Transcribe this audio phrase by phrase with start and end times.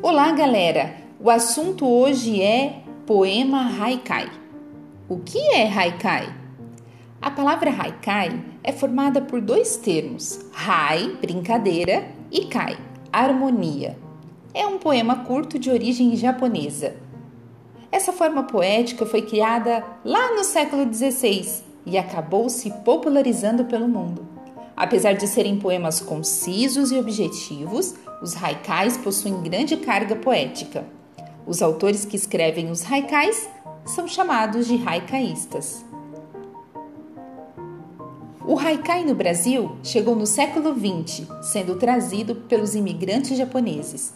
[0.00, 0.94] Olá, galera!
[1.18, 4.30] O assunto hoje é poema haikai.
[5.08, 6.32] O que é haikai?
[7.20, 12.78] A palavra haikai é formada por dois termos: hai, brincadeira, e kai,
[13.12, 13.98] harmonia.
[14.54, 16.94] É um poema curto de origem japonesa.
[17.90, 24.37] Essa forma poética foi criada lá no século XVI e acabou se popularizando pelo mundo.
[24.78, 30.86] Apesar de serem poemas concisos e objetivos, os haikais possuem grande carga poética.
[31.44, 33.50] Os autores que escrevem os haikais
[33.84, 35.84] são chamados de haikaístas.
[38.46, 44.14] O haikai no Brasil chegou no século XX, sendo trazido pelos imigrantes japoneses.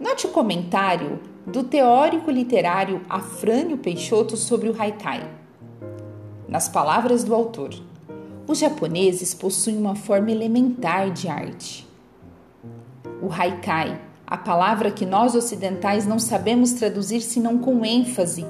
[0.00, 5.28] Note o comentário do teórico literário Afrânio Peixoto sobre o haikai.
[6.48, 7.74] Nas palavras do autor,
[8.50, 11.86] os japoneses possuem uma forma elementar de arte.
[13.22, 18.44] O haikai, a palavra que nós ocidentais não sabemos traduzir senão com ênfase,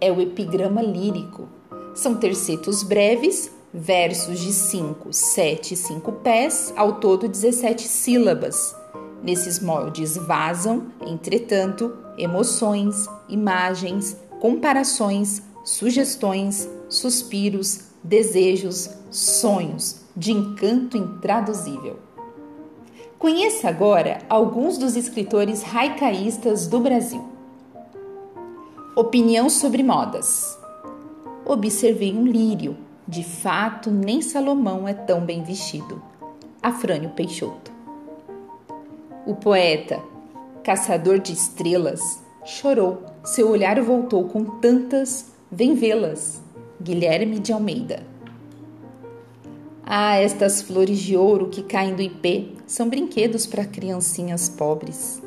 [0.00, 1.46] é o epigrama lírico.
[1.94, 8.74] São tercetos breves, versos de 5, 7 e 5 pés, ao todo 17 sílabas.
[9.22, 21.98] Nesses moldes vazam, entretanto, emoções, imagens, comparações, sugestões, suspiros, desejos, sonhos de encanto intraduzível.
[23.18, 27.24] Conheça agora alguns dos escritores haicaístas do Brasil.
[28.96, 30.58] Opinião sobre modas.
[31.46, 32.76] Observei um lírio.
[33.06, 36.02] De fato, nem Salomão é tão bem vestido.
[36.62, 37.72] Afrânio Peixoto.
[39.26, 40.00] O poeta,
[40.62, 43.02] caçador de estrelas, chorou.
[43.24, 46.42] Seu olhar voltou com tantas, vem vê-las.
[46.82, 48.02] Guilherme de Almeida.
[49.84, 55.22] Ah, estas flores de ouro que caem do ipê são brinquedos para criancinhas pobres.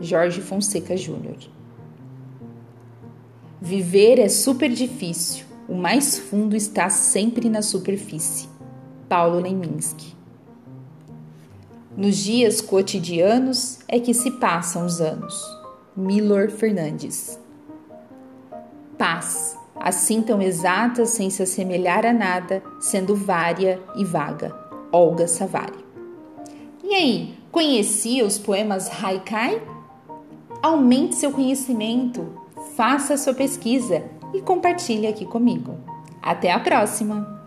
[0.00, 1.38] Jorge Fonseca Júnior.
[3.60, 5.46] Viver é super difícil.
[5.68, 8.48] O mais fundo está sempre na superfície.
[9.08, 10.14] Paulo Leminski.
[11.96, 15.42] Nos dias cotidianos é que se passam os anos.
[15.96, 17.38] Milor Fernandes.
[18.96, 24.54] Paz assim tão exata sem se assemelhar a nada, sendo vária e vaga.
[24.92, 25.84] Olga Savari.
[26.84, 29.62] E aí, conhecia os poemas haikai?
[30.62, 32.28] Aumente seu conhecimento,
[32.76, 34.04] faça sua pesquisa
[34.34, 35.78] e compartilhe aqui comigo.
[36.20, 37.39] Até a próxima!